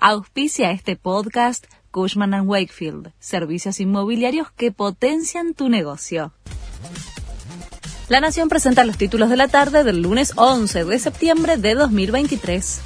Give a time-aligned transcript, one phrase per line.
[0.00, 6.32] Auspicia este podcast Cushman⁇ Wakefield, servicios inmobiliarios que potencian tu negocio.
[8.08, 12.80] La Nación presenta los títulos de la tarde del lunes 11 de septiembre de 2023.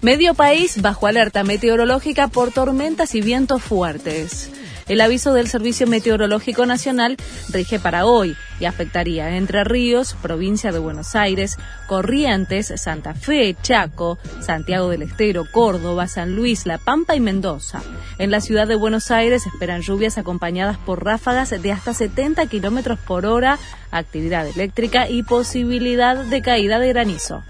[0.00, 4.48] Medio país bajo alerta meteorológica por tormentas y vientos fuertes.
[4.86, 7.16] El aviso del Servicio Meteorológico Nacional
[7.48, 11.56] rige para hoy y afectaría Entre Ríos, provincia de Buenos Aires,
[11.86, 17.82] Corrientes, Santa Fe, Chaco, Santiago del Estero, Córdoba, San Luis, La Pampa y Mendoza.
[18.18, 22.98] En la ciudad de Buenos Aires esperan lluvias acompañadas por ráfagas de hasta 70 kilómetros
[22.98, 23.58] por hora,
[23.90, 27.42] actividad eléctrica y posibilidad de caída de granizo.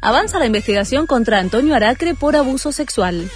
[0.00, 3.30] Avanza la investigación contra Antonio Aracre por abuso sexual.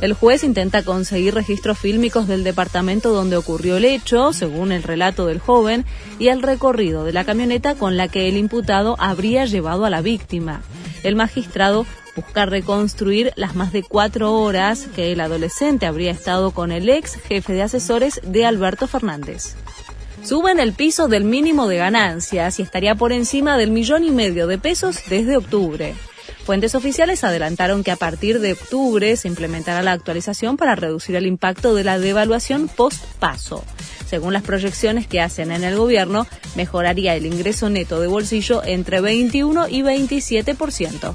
[0.00, 5.26] El juez intenta conseguir registros fílmicos del departamento donde ocurrió el hecho, según el relato
[5.26, 5.84] del joven,
[6.18, 10.02] y el recorrido de la camioneta con la que el imputado habría llevado a la
[10.02, 10.62] víctima.
[11.02, 16.72] El magistrado busca reconstruir las más de cuatro horas que el adolescente habría estado con
[16.72, 19.54] el ex jefe de asesores de Alberto Fernández.
[20.24, 24.46] Suben el piso del mínimo de ganancias y estaría por encima del millón y medio
[24.46, 25.94] de pesos desde octubre.
[26.46, 31.26] Fuentes oficiales adelantaron que a partir de octubre se implementará la actualización para reducir el
[31.26, 33.64] impacto de la devaluación post-paso.
[34.08, 36.24] Según las proyecciones que hacen en el gobierno,
[36.54, 41.14] mejoraría el ingreso neto de bolsillo entre 21 y 27%.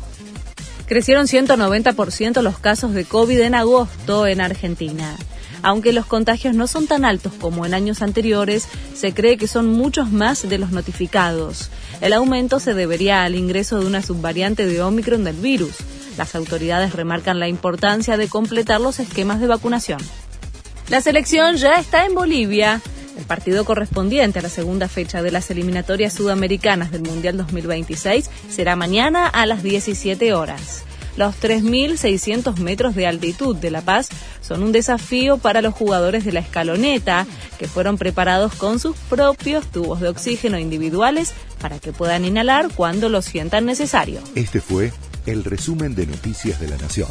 [0.86, 5.16] Crecieron 190% los casos de COVID en agosto en Argentina.
[5.64, 9.68] Aunque los contagios no son tan altos como en años anteriores, se cree que son
[9.68, 11.70] muchos más de los notificados.
[12.02, 15.76] El aumento se debería al ingreso de una subvariante de Omicron del virus.
[16.18, 20.00] Las autoridades remarcan la importancia de completar los esquemas de vacunación.
[20.90, 22.82] La selección ya está en Bolivia.
[23.18, 28.76] El partido correspondiente a la segunda fecha de las eliminatorias sudamericanas del Mundial 2026 será
[28.76, 30.84] mañana a las 17 horas.
[31.18, 34.10] Los 3.600 metros de altitud de La Paz
[34.42, 37.26] son un desafío para los jugadores de la escaloneta,
[37.58, 43.08] que fueron preparados con sus propios tubos de oxígeno individuales para que puedan inhalar cuando
[43.08, 44.20] lo sientan necesario.
[44.36, 44.92] Este fue
[45.26, 47.10] el resumen de Noticias de la Nación.